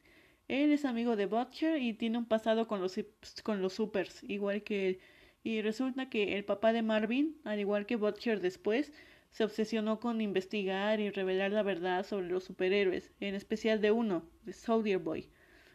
Él 0.48 0.70
es 0.72 0.84
amigo 0.84 1.16
de 1.16 1.26
Butcher 1.26 1.82
y 1.82 1.92
tiene 1.94 2.18
un 2.18 2.26
pasado 2.26 2.68
con 2.68 2.80
los, 2.80 2.98
con 3.42 3.62
los 3.62 3.72
supers, 3.74 4.22
igual 4.24 4.62
que 4.62 4.88
él. 4.88 4.98
Y 5.42 5.62
resulta 5.62 6.08
que 6.08 6.36
el 6.36 6.44
papá 6.44 6.72
de 6.72 6.82
Marvin, 6.82 7.36
al 7.44 7.60
igual 7.60 7.86
que 7.86 7.96
Butcher 7.96 8.40
después, 8.40 8.92
se 9.30 9.44
obsesionó 9.44 10.00
con 10.00 10.20
investigar 10.20 11.00
y 11.00 11.10
revelar 11.10 11.52
la 11.52 11.62
verdad 11.62 12.06
sobre 12.06 12.28
los 12.28 12.44
superhéroes, 12.44 13.10
en 13.20 13.34
especial 13.34 13.80
de 13.80 13.90
uno, 13.90 14.22
de 14.44 14.52
Soldier 14.52 14.98
Boy, 14.98 15.28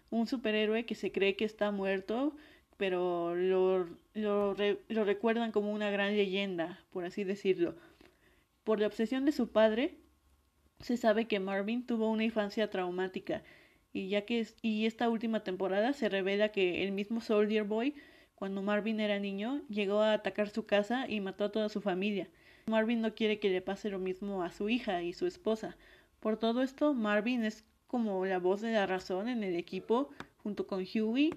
un 0.10 0.28
superhéroe 0.28 0.86
que 0.86 0.96
se 0.96 1.12
cree 1.12 1.36
que 1.36 1.46
está 1.46 1.72
muerto, 1.72 2.36
pero 2.78 3.36
lo, 3.36 3.88
lo, 4.14 4.56
lo 4.90 5.06
recuerdan 5.06 5.52
como 5.52 5.72
una 5.72 5.92
gran 5.92 6.16
leyenda, 6.16 6.80
por 6.92 7.06
así 7.06 7.24
decirlo. 7.24 7.76
Por 8.64 8.80
la 8.80 8.88
obsesión 8.88 9.26
de 9.26 9.32
su 9.32 9.52
padre, 9.52 10.01
se 10.82 10.98
sabe 10.98 11.26
que 11.28 11.40
Marvin 11.40 11.86
tuvo 11.86 12.10
una 12.10 12.24
infancia 12.24 12.70
traumática 12.70 13.44
y 13.94 14.10
ya 14.10 14.26
que 14.26 14.48
y 14.62 14.86
esta 14.86 15.10
última 15.10 15.44
temporada 15.44 15.94
se 15.94 16.10
revela 16.10 16.50
que 16.50 16.84
el 16.84 16.92
mismo 16.92 17.22
Soldier 17.22 17.64
Boy 17.64 17.96
cuando 18.36 18.62
Marvin 18.62 19.00
era 19.00 19.20
niño 19.20 19.62
llegó 19.70 20.02
a 20.02 20.14
atacar 20.14 20.50
su 20.50 20.66
casa 20.66 21.06
y 21.08 21.20
mató 21.20 21.46
a 21.46 21.52
toda 21.52 21.70
su 21.70 21.82
familia. 21.82 22.28
Marvin 22.66 23.02
no 23.02 23.14
quiere 23.14 23.40
que 23.40 23.50
le 23.50 23.62
pase 23.62 23.90
lo 23.90 24.00
mismo 24.00 24.44
a 24.44 24.52
su 24.52 24.70
hija 24.70 25.04
y 25.04 25.14
su 25.14 25.28
esposa. 25.28 25.78
Por 26.20 26.38
todo 26.38 26.64
esto, 26.64 26.94
Marvin 26.94 27.44
es 27.44 27.66
como 27.88 28.26
la 28.26 28.40
voz 28.40 28.62
de 28.62 28.72
la 28.72 28.86
razón 28.86 29.28
en 29.28 29.44
el 29.44 29.56
equipo 29.56 30.10
junto 30.38 30.66
con 30.66 30.84
Huey 30.84 31.34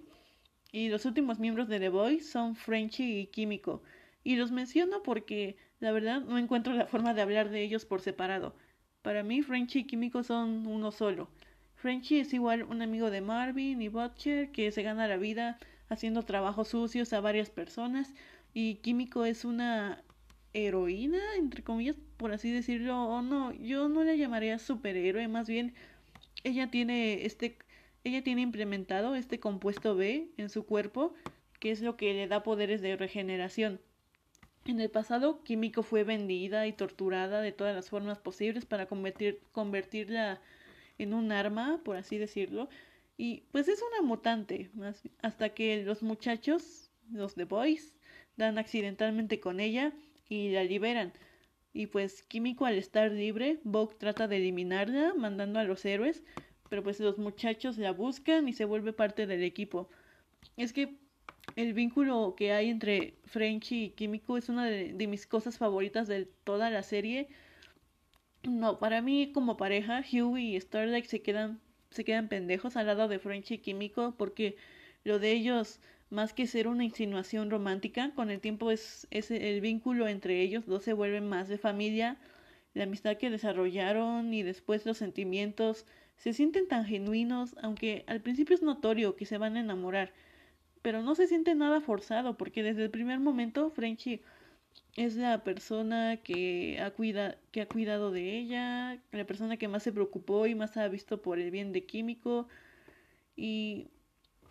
y 0.72 0.88
los 0.88 1.04
últimos 1.04 1.38
miembros 1.38 1.68
de 1.68 1.78
The 1.78 1.88
Boys 1.88 2.30
son 2.30 2.56
Frenchy 2.56 3.18
y 3.18 3.26
Químico. 3.26 3.82
Y 4.22 4.36
los 4.36 4.50
menciono 4.50 5.02
porque 5.02 5.56
la 5.80 5.92
verdad 5.92 6.22
no 6.22 6.38
encuentro 6.38 6.72
la 6.72 6.86
forma 6.86 7.12
de 7.14 7.22
hablar 7.22 7.50
de 7.50 7.62
ellos 7.62 7.84
por 7.84 8.00
separado. 8.00 8.54
Para 9.04 9.22
mí, 9.22 9.42
Frenchy 9.42 9.80
y 9.80 9.84
Químico 9.84 10.22
son 10.22 10.66
uno 10.66 10.90
solo. 10.90 11.28
Frenchy 11.76 12.20
es 12.20 12.32
igual 12.32 12.62
un 12.62 12.80
amigo 12.80 13.10
de 13.10 13.20
Marvin 13.20 13.82
y 13.82 13.88
Butcher 13.88 14.50
que 14.50 14.70
se 14.72 14.82
gana 14.82 15.06
la 15.06 15.18
vida 15.18 15.58
haciendo 15.90 16.22
trabajos 16.22 16.68
sucios 16.68 17.12
a 17.12 17.20
varias 17.20 17.50
personas 17.50 18.14
y 18.54 18.76
Químico 18.76 19.26
es 19.26 19.44
una 19.44 20.02
heroína, 20.54 21.18
entre 21.36 21.62
comillas, 21.62 21.96
por 22.16 22.32
así 22.32 22.50
decirlo, 22.50 23.04
o 23.04 23.20
no, 23.20 23.52
yo 23.52 23.90
no 23.90 24.04
la 24.04 24.14
llamaría 24.14 24.58
superhéroe, 24.58 25.28
más 25.28 25.48
bien 25.48 25.74
ella 26.42 26.70
tiene 26.70 27.26
este 27.26 27.58
ella 28.04 28.24
tiene 28.24 28.40
implementado 28.40 29.16
este 29.16 29.38
compuesto 29.38 29.94
B 29.96 30.30
en 30.38 30.48
su 30.48 30.64
cuerpo, 30.64 31.12
que 31.60 31.72
es 31.72 31.82
lo 31.82 31.98
que 31.98 32.14
le 32.14 32.26
da 32.26 32.42
poderes 32.42 32.80
de 32.80 32.96
regeneración. 32.96 33.80
En 34.66 34.80
el 34.80 34.90
pasado, 34.90 35.42
Químico 35.42 35.82
fue 35.82 36.04
vendida 36.04 36.66
y 36.66 36.72
torturada 36.72 37.42
de 37.42 37.52
todas 37.52 37.74
las 37.74 37.90
formas 37.90 38.18
posibles 38.18 38.64
para 38.64 38.86
convertir, 38.86 39.40
convertirla 39.52 40.40
en 40.98 41.12
un 41.12 41.32
arma, 41.32 41.80
por 41.84 41.96
así 41.96 42.16
decirlo. 42.16 42.68
Y 43.18 43.42
pues 43.52 43.68
es 43.68 43.80
una 43.82 44.06
mutante, 44.06 44.70
hasta 45.22 45.50
que 45.50 45.84
los 45.84 46.02
muchachos, 46.02 46.90
los 47.12 47.34
The 47.34 47.44
Boys, 47.44 47.94
dan 48.36 48.58
accidentalmente 48.58 49.38
con 49.38 49.60
ella 49.60 49.92
y 50.28 50.50
la 50.50 50.64
liberan. 50.64 51.12
Y 51.74 51.88
pues 51.88 52.22
Químico 52.22 52.64
al 52.64 52.76
estar 52.78 53.10
libre, 53.12 53.60
Vogue 53.64 53.96
trata 53.98 54.28
de 54.28 54.38
eliminarla, 54.38 55.12
mandando 55.14 55.58
a 55.60 55.64
los 55.64 55.84
héroes, 55.84 56.24
pero 56.70 56.82
pues 56.82 57.00
los 57.00 57.18
muchachos 57.18 57.76
la 57.76 57.92
buscan 57.92 58.48
y 58.48 58.54
se 58.54 58.64
vuelve 58.64 58.94
parte 58.94 59.26
del 59.26 59.42
equipo. 59.42 59.90
Es 60.56 60.72
que 60.72 61.03
el 61.56 61.72
vínculo 61.72 62.34
que 62.36 62.52
hay 62.52 62.70
entre 62.70 63.14
Frenchy 63.26 63.84
y 63.84 63.90
Químico 63.90 64.36
es 64.36 64.48
una 64.48 64.66
de, 64.66 65.06
mis 65.06 65.26
cosas 65.26 65.58
favoritas 65.58 66.08
de 66.08 66.26
toda 66.44 66.70
la 66.70 66.82
serie. 66.82 67.28
No, 68.42 68.78
para 68.78 69.00
mí 69.00 69.30
como 69.32 69.56
pareja, 69.56 70.02
Huey 70.12 70.56
y 70.56 70.60
Starlight 70.60 71.06
se 71.06 71.22
quedan, 71.22 71.60
se 71.90 72.04
quedan 72.04 72.28
pendejos 72.28 72.76
al 72.76 72.86
lado 72.86 73.08
de 73.08 73.18
Frenchy 73.18 73.54
y 73.54 73.58
Químico 73.58 74.14
porque 74.18 74.56
lo 75.04 75.18
de 75.18 75.32
ellos, 75.32 75.80
más 76.10 76.32
que 76.32 76.46
ser 76.46 76.68
una 76.68 76.84
insinuación 76.84 77.50
romántica, 77.50 78.12
con 78.14 78.30
el 78.30 78.40
tiempo 78.40 78.70
es, 78.70 79.06
es 79.10 79.30
el 79.30 79.60
vínculo 79.60 80.08
entre 80.08 80.40
ellos 80.42 80.66
dos 80.66 80.82
se 80.82 80.92
vuelve 80.92 81.20
más 81.20 81.48
de 81.48 81.58
familia. 81.58 82.16
La 82.74 82.84
amistad 82.84 83.16
que 83.16 83.30
desarrollaron 83.30 84.34
y 84.34 84.42
después 84.42 84.84
los 84.84 84.98
sentimientos 84.98 85.86
se 86.16 86.32
sienten 86.32 86.66
tan 86.68 86.84
genuinos, 86.84 87.54
aunque 87.62 88.04
al 88.08 88.20
principio 88.20 88.56
es 88.56 88.62
notorio 88.62 89.14
que 89.14 89.26
se 89.26 89.38
van 89.38 89.56
a 89.56 89.60
enamorar 89.60 90.12
pero 90.84 91.00
no 91.00 91.14
se 91.14 91.26
siente 91.26 91.54
nada 91.54 91.80
forzado 91.80 92.36
porque 92.36 92.62
desde 92.62 92.82
el 92.82 92.90
primer 92.90 93.18
momento 93.18 93.70
Frenchy 93.70 94.20
es 94.96 95.16
la 95.16 95.42
persona 95.42 96.18
que 96.18 96.78
ha, 96.78 96.90
cuida, 96.90 97.38
que 97.52 97.62
ha 97.62 97.66
cuidado 97.66 98.10
de 98.10 98.38
ella, 98.38 98.98
la 99.10 99.24
persona 99.24 99.56
que 99.56 99.66
más 99.66 99.82
se 99.82 99.92
preocupó 99.92 100.46
y 100.46 100.54
más 100.54 100.76
ha 100.76 100.86
visto 100.88 101.22
por 101.22 101.38
el 101.38 101.50
bien 101.50 101.72
de 101.72 101.86
Químico. 101.86 102.48
Y 103.34 103.88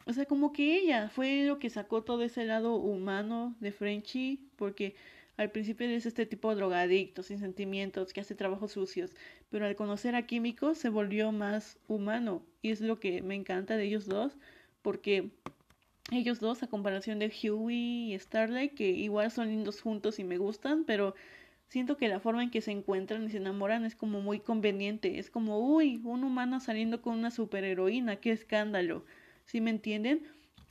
o 0.08 0.14
sea, 0.14 0.26
como 0.26 0.54
que 0.54 0.80
ella 0.80 1.08
fue 1.10 1.44
lo 1.46 1.60
que 1.60 1.70
sacó 1.70 2.02
todo 2.04 2.24
ese 2.24 2.46
lado 2.46 2.78
humano 2.78 3.56
de 3.60 3.72
Frenchy 3.72 4.40
porque 4.56 4.96
al 5.38 5.52
principio 5.52 5.88
es 5.88 6.08
este 6.08 6.26
tipo 6.26 6.50
de 6.50 6.56
drogadicto, 6.56 7.22
sin 7.22 7.38
sentimientos, 7.38 8.12
que 8.12 8.22
hace 8.22 8.34
trabajos 8.34 8.72
sucios, 8.72 9.12
pero 9.52 9.68
al 9.68 9.76
conocer 9.76 10.16
a 10.16 10.26
Químico 10.26 10.74
se 10.74 10.90
volvió 10.90 11.32
más 11.32 11.78
humano 11.88 12.42
y 12.64 12.72
es 12.72 12.82
lo 12.82 13.00
que 13.00 13.22
me 13.22 13.36
encanta 13.36 13.78
de 13.78 13.84
ellos 13.84 14.08
dos 14.08 14.36
porque 14.82 15.32
ellos 16.14 16.40
dos 16.40 16.64
a 16.64 16.68
comparación 16.68 17.20
de 17.20 17.28
Huey 17.28 18.14
y 18.14 18.20
Starlight, 18.20 18.74
que 18.74 18.90
igual 18.90 19.32
son 19.32 19.48
lindos 19.50 19.82
juntos 19.82 20.20
y 20.20 20.24
me 20.24 20.38
gustan, 20.38 20.84
pero 20.86 21.16
siento 21.68 21.98
que 21.98 22.08
la 22.08 22.20
forma 22.20 22.44
en 22.44 22.52
que 22.52 22.62
se 22.62 22.72
encuentran 22.72 23.24
y 23.26 23.30
se 23.30 23.38
enamoran 23.38 23.86
es 23.86 23.96
como 23.96 24.22
muy 24.22 24.40
conveniente. 24.40 25.20
Es 25.20 25.30
como, 25.30 25.60
uy, 25.60 26.02
un 26.04 26.24
humano 26.24 26.60
saliendo 26.60 27.02
con 27.02 27.18
una 27.18 27.32
superheroína, 27.32 28.18
qué 28.18 28.32
escándalo. 28.32 29.06
¿Sí 29.46 29.62
me 29.62 29.72
entienden? 29.72 30.24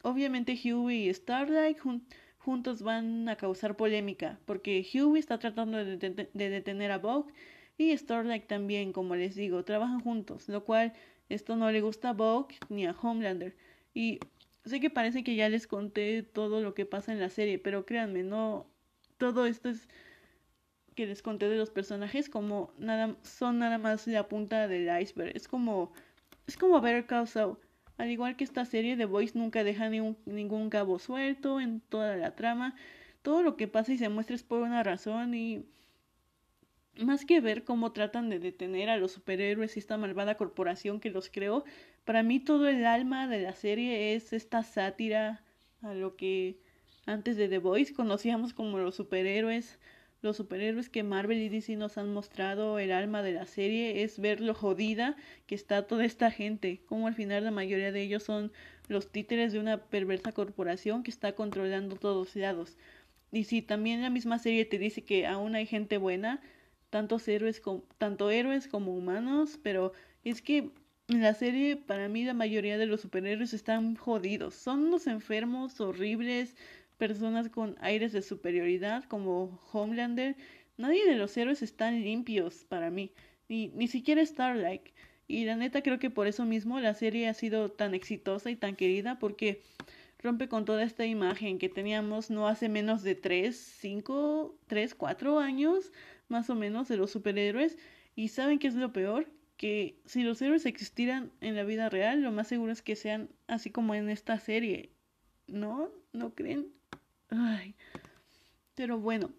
Obviamente 0.02 0.58
Huey 0.64 1.08
y 1.08 1.14
Starlight 1.14 1.78
juntos 2.38 2.82
van 2.82 3.28
a 3.28 3.36
causar 3.36 3.76
polémica, 3.76 4.40
porque 4.46 4.86
Huey 4.94 5.20
está 5.20 5.38
tratando 5.38 5.84
de, 5.84 5.96
de 5.96 6.50
detener 6.50 6.90
a 6.90 6.98
Vogue 6.98 7.32
y 7.78 7.96
Starlight 7.96 8.46
también, 8.46 8.92
como 8.92 9.16
les 9.16 9.34
digo, 9.34 9.64
trabajan 9.64 10.00
juntos, 10.00 10.48
lo 10.48 10.64
cual 10.64 10.92
esto 11.28 11.56
no 11.56 11.70
le 11.70 11.80
gusta 11.80 12.10
a 12.10 12.12
Vogue 12.12 12.56
ni 12.68 12.86
a 12.86 12.92
Homelander. 12.92 13.56
Y 13.94 14.20
Sé 14.64 14.80
que 14.80 14.90
parece 14.90 15.24
que 15.24 15.34
ya 15.34 15.48
les 15.48 15.66
conté 15.66 16.22
todo 16.22 16.60
lo 16.60 16.74
que 16.74 16.86
pasa 16.86 17.12
en 17.12 17.20
la 17.20 17.30
serie, 17.30 17.58
pero 17.58 17.84
créanme, 17.84 18.22
no 18.22 18.66
todo 19.18 19.46
esto 19.46 19.68
es 19.68 19.88
que 20.94 21.06
les 21.06 21.22
conté 21.22 21.48
de 21.48 21.56
los 21.56 21.70
personajes 21.70 22.28
como 22.28 22.72
nada 22.78 23.16
son 23.22 23.58
nada 23.58 23.78
más 23.78 24.06
la 24.06 24.28
punta 24.28 24.68
del 24.68 24.88
iceberg. 25.00 25.36
Es 25.36 25.48
como 25.48 25.92
es 26.46 26.56
como 26.56 26.80
ver 26.80 27.06
Call 27.06 27.28
Saul. 27.28 27.58
Al 27.98 28.10
igual 28.10 28.36
que 28.36 28.44
esta 28.44 28.64
serie, 28.64 28.96
The 28.96 29.04
Voice 29.04 29.38
nunca 29.38 29.64
deja 29.64 29.88
ni 29.88 30.16
ningún 30.26 30.70
cabo 30.70 30.98
suelto 30.98 31.60
en 31.60 31.80
toda 31.80 32.16
la 32.16 32.34
trama. 32.34 32.74
Todo 33.22 33.42
lo 33.42 33.56
que 33.56 33.68
pasa 33.68 33.92
y 33.92 33.98
se 33.98 34.08
muestra 34.08 34.34
es 34.34 34.42
por 34.42 34.60
una 34.62 34.82
razón 34.82 35.34
y 35.34 35.64
más 36.96 37.24
que 37.24 37.40
ver 37.40 37.64
cómo 37.64 37.92
tratan 37.92 38.28
de 38.28 38.38
detener 38.38 38.90
a 38.90 38.96
los 38.96 39.12
superhéroes 39.12 39.76
y 39.76 39.78
esta 39.78 39.96
malvada 39.96 40.36
corporación 40.36 41.00
que 41.00 41.10
los 41.10 41.30
creó, 41.30 41.64
para 42.04 42.22
mí 42.22 42.40
todo 42.40 42.68
el 42.68 42.84
alma 42.84 43.28
de 43.28 43.40
la 43.40 43.54
serie 43.54 44.14
es 44.14 44.32
esta 44.32 44.62
sátira 44.62 45.42
a 45.82 45.94
lo 45.94 46.16
que 46.16 46.58
antes 47.06 47.36
de 47.36 47.48
The 47.48 47.58
Voice 47.58 47.94
conocíamos 47.94 48.52
como 48.54 48.78
los 48.78 48.94
superhéroes. 48.94 49.78
Los 50.20 50.36
superhéroes 50.36 50.88
que 50.88 51.02
Marvel 51.02 51.38
y 51.38 51.48
DC 51.48 51.74
nos 51.76 51.98
han 51.98 52.12
mostrado, 52.12 52.78
el 52.78 52.92
alma 52.92 53.22
de 53.22 53.32
la 53.32 53.44
serie, 53.44 54.04
es 54.04 54.20
ver 54.20 54.40
lo 54.40 54.54
jodida 54.54 55.16
que 55.48 55.56
está 55.56 55.88
toda 55.88 56.04
esta 56.04 56.30
gente, 56.30 56.80
como 56.86 57.08
al 57.08 57.14
final 57.14 57.42
la 57.42 57.50
mayoría 57.50 57.90
de 57.90 58.02
ellos 58.02 58.22
son 58.22 58.52
los 58.86 59.10
títeres 59.10 59.52
de 59.52 59.58
una 59.58 59.78
perversa 59.78 60.30
corporación 60.30 61.02
que 61.02 61.10
está 61.10 61.32
controlando 61.32 61.96
todos 61.96 62.36
lados. 62.36 62.76
Y 63.32 63.44
si 63.44 63.62
también 63.62 64.02
la 64.02 64.10
misma 64.10 64.38
serie 64.38 64.64
te 64.64 64.78
dice 64.78 65.02
que 65.02 65.26
aún 65.26 65.56
hay 65.56 65.66
gente 65.66 65.98
buena, 65.98 66.40
tantos 66.90 67.24
tanto 67.98 68.30
héroes 68.30 68.68
como 68.68 68.94
humanos, 68.94 69.58
pero 69.60 69.92
es 70.22 70.40
que 70.40 70.70
en 71.12 71.22
la 71.22 71.34
serie, 71.34 71.76
para 71.76 72.08
mí, 72.08 72.24
la 72.24 72.34
mayoría 72.34 72.78
de 72.78 72.86
los 72.86 73.02
superhéroes 73.02 73.52
están 73.52 73.96
jodidos. 73.96 74.54
Son 74.54 74.84
unos 74.86 75.06
enfermos, 75.06 75.80
horribles, 75.80 76.56
personas 76.98 77.48
con 77.48 77.76
aires 77.80 78.12
de 78.12 78.22
superioridad, 78.22 79.04
como 79.04 79.60
Homelander. 79.72 80.36
Nadie 80.76 81.04
de 81.06 81.16
los 81.16 81.36
héroes 81.36 81.62
están 81.62 82.02
limpios 82.02 82.64
para 82.68 82.90
mí, 82.90 83.12
ni, 83.48 83.68
ni 83.68 83.88
siquiera 83.88 84.24
Starlight. 84.24 84.82
Y 85.28 85.44
la 85.44 85.56
neta 85.56 85.82
creo 85.82 85.98
que 85.98 86.10
por 86.10 86.26
eso 86.26 86.44
mismo 86.44 86.80
la 86.80 86.94
serie 86.94 87.28
ha 87.28 87.34
sido 87.34 87.70
tan 87.70 87.94
exitosa 87.94 88.50
y 88.50 88.56
tan 88.56 88.74
querida, 88.74 89.18
porque 89.18 89.62
rompe 90.18 90.48
con 90.48 90.64
toda 90.64 90.82
esta 90.82 91.04
imagen 91.04 91.58
que 91.58 91.68
teníamos 91.68 92.30
no 92.30 92.48
hace 92.48 92.68
menos 92.68 93.02
de 93.02 93.14
3, 93.14 93.56
5, 93.56 94.58
3, 94.66 94.94
4 94.94 95.38
años 95.38 95.92
más 96.28 96.48
o 96.50 96.54
menos, 96.54 96.88
de 96.88 96.96
los 96.96 97.10
superhéroes. 97.10 97.76
Y 98.16 98.28
saben 98.28 98.58
qué 98.58 98.68
es 98.68 98.74
lo 98.74 98.92
peor? 98.92 99.26
Que 99.62 99.94
si 100.06 100.24
los 100.24 100.42
héroes 100.42 100.66
existieran 100.66 101.30
en 101.40 101.54
la 101.54 101.62
vida 101.62 101.88
real, 101.88 102.20
lo 102.20 102.32
más 102.32 102.48
seguro 102.48 102.72
es 102.72 102.82
que 102.82 102.96
sean 102.96 103.28
así 103.46 103.70
como 103.70 103.94
en 103.94 104.08
esta 104.08 104.40
serie. 104.40 104.90
¿No? 105.46 105.88
¿No 106.12 106.34
creen? 106.34 106.66
Ay. 107.28 107.76
Pero 108.74 108.98
bueno, 108.98 109.30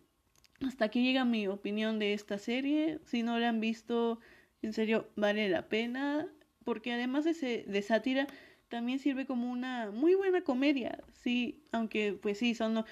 hasta 0.66 0.86
aquí 0.86 1.04
llega 1.04 1.26
mi 1.26 1.50
opinión 1.50 2.00
de 2.00 2.14
esta 2.14 2.38
serie. 2.38 3.02
Si 3.04 3.22
no 3.22 3.38
la 3.38 3.50
han 3.50 3.60
visto, 3.60 4.22
en 4.62 4.72
serio, 4.72 5.10
vale 5.18 5.50
la 5.50 5.68
pena. 5.68 6.26
Porque 6.64 6.94
además 6.94 7.26
de, 7.26 7.66
de 7.68 7.82
sátira, 7.82 8.28
también 8.70 9.00
sirve 9.00 9.26
como 9.26 9.52
una 9.52 9.92
muy 9.92 10.16
buena 10.16 10.42
comedia. 10.42 11.04
Sí, 11.12 11.66
aunque 11.74 12.14
pues 12.14 12.38
sí, 12.38 12.56
son, 12.56 12.86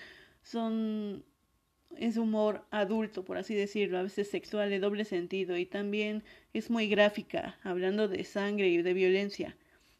son 0.43 1.23
es 2.01 2.17
humor 2.17 2.65
adulto, 2.71 3.23
por 3.23 3.37
así 3.37 3.53
decirlo, 3.53 3.99
a 3.99 4.03
veces 4.03 4.27
sexual 4.27 4.71
de 4.71 4.79
doble 4.79 5.05
sentido 5.05 5.55
y 5.55 5.67
también 5.67 6.23
es 6.51 6.71
muy 6.71 6.87
gráfica, 6.87 7.59
hablando 7.63 8.07
de 8.07 8.23
sangre 8.23 8.69
y 8.69 8.81
de 8.81 8.93
violencia. 8.95 9.55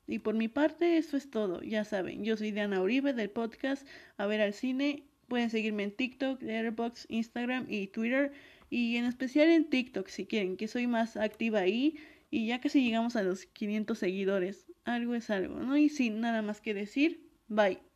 Y 0.08 0.17
por 0.17 0.34
mi 0.34 0.48
parte, 0.48 0.98
eso 0.98 1.15
es 1.15 1.29
todo. 1.29 1.62
Ya 1.62 1.86
saben, 1.86 2.24
yo 2.24 2.36
soy 2.38 2.51
Diana 2.51 2.81
Uribe 2.81 3.13
del 3.13 3.29
podcast 3.29 3.88
A 4.17 4.25
ver 4.25 4.41
al 4.41 4.53
cine. 4.53 5.03
Pueden 5.27 5.51
seguirme 5.51 5.84
en 5.84 5.91
TikTok, 5.91 6.41
Letterboxd, 6.41 7.05
Instagram 7.10 7.67
y 7.70 7.88
Twitter. 7.88 8.31
Y 8.72 8.98
en 8.98 9.05
especial 9.05 9.50
en 9.50 9.70
TikTok 9.70 10.08
si 10.08 10.25
quieren, 10.25 10.58
que 10.58 10.67
soy 10.67 10.88
más 10.88 11.17
activa 11.17 11.60
ahí. 11.60 11.98
Y 12.31 12.48
ya 12.48 12.60
casi 12.60 12.84
llegamos 12.84 13.15
a 13.15 13.22
los 13.22 13.46
500 13.46 13.98
seguidores. 13.98 14.65
Algo 14.86 15.13
es 15.13 15.29
algo, 15.29 15.60
¿no? 15.60 15.77
Y 15.77 15.88
sin 15.89 16.20
nada 16.20 16.41
más 16.41 16.62
que 16.62 16.74
decir, 16.74 17.29
bye. 17.48 17.91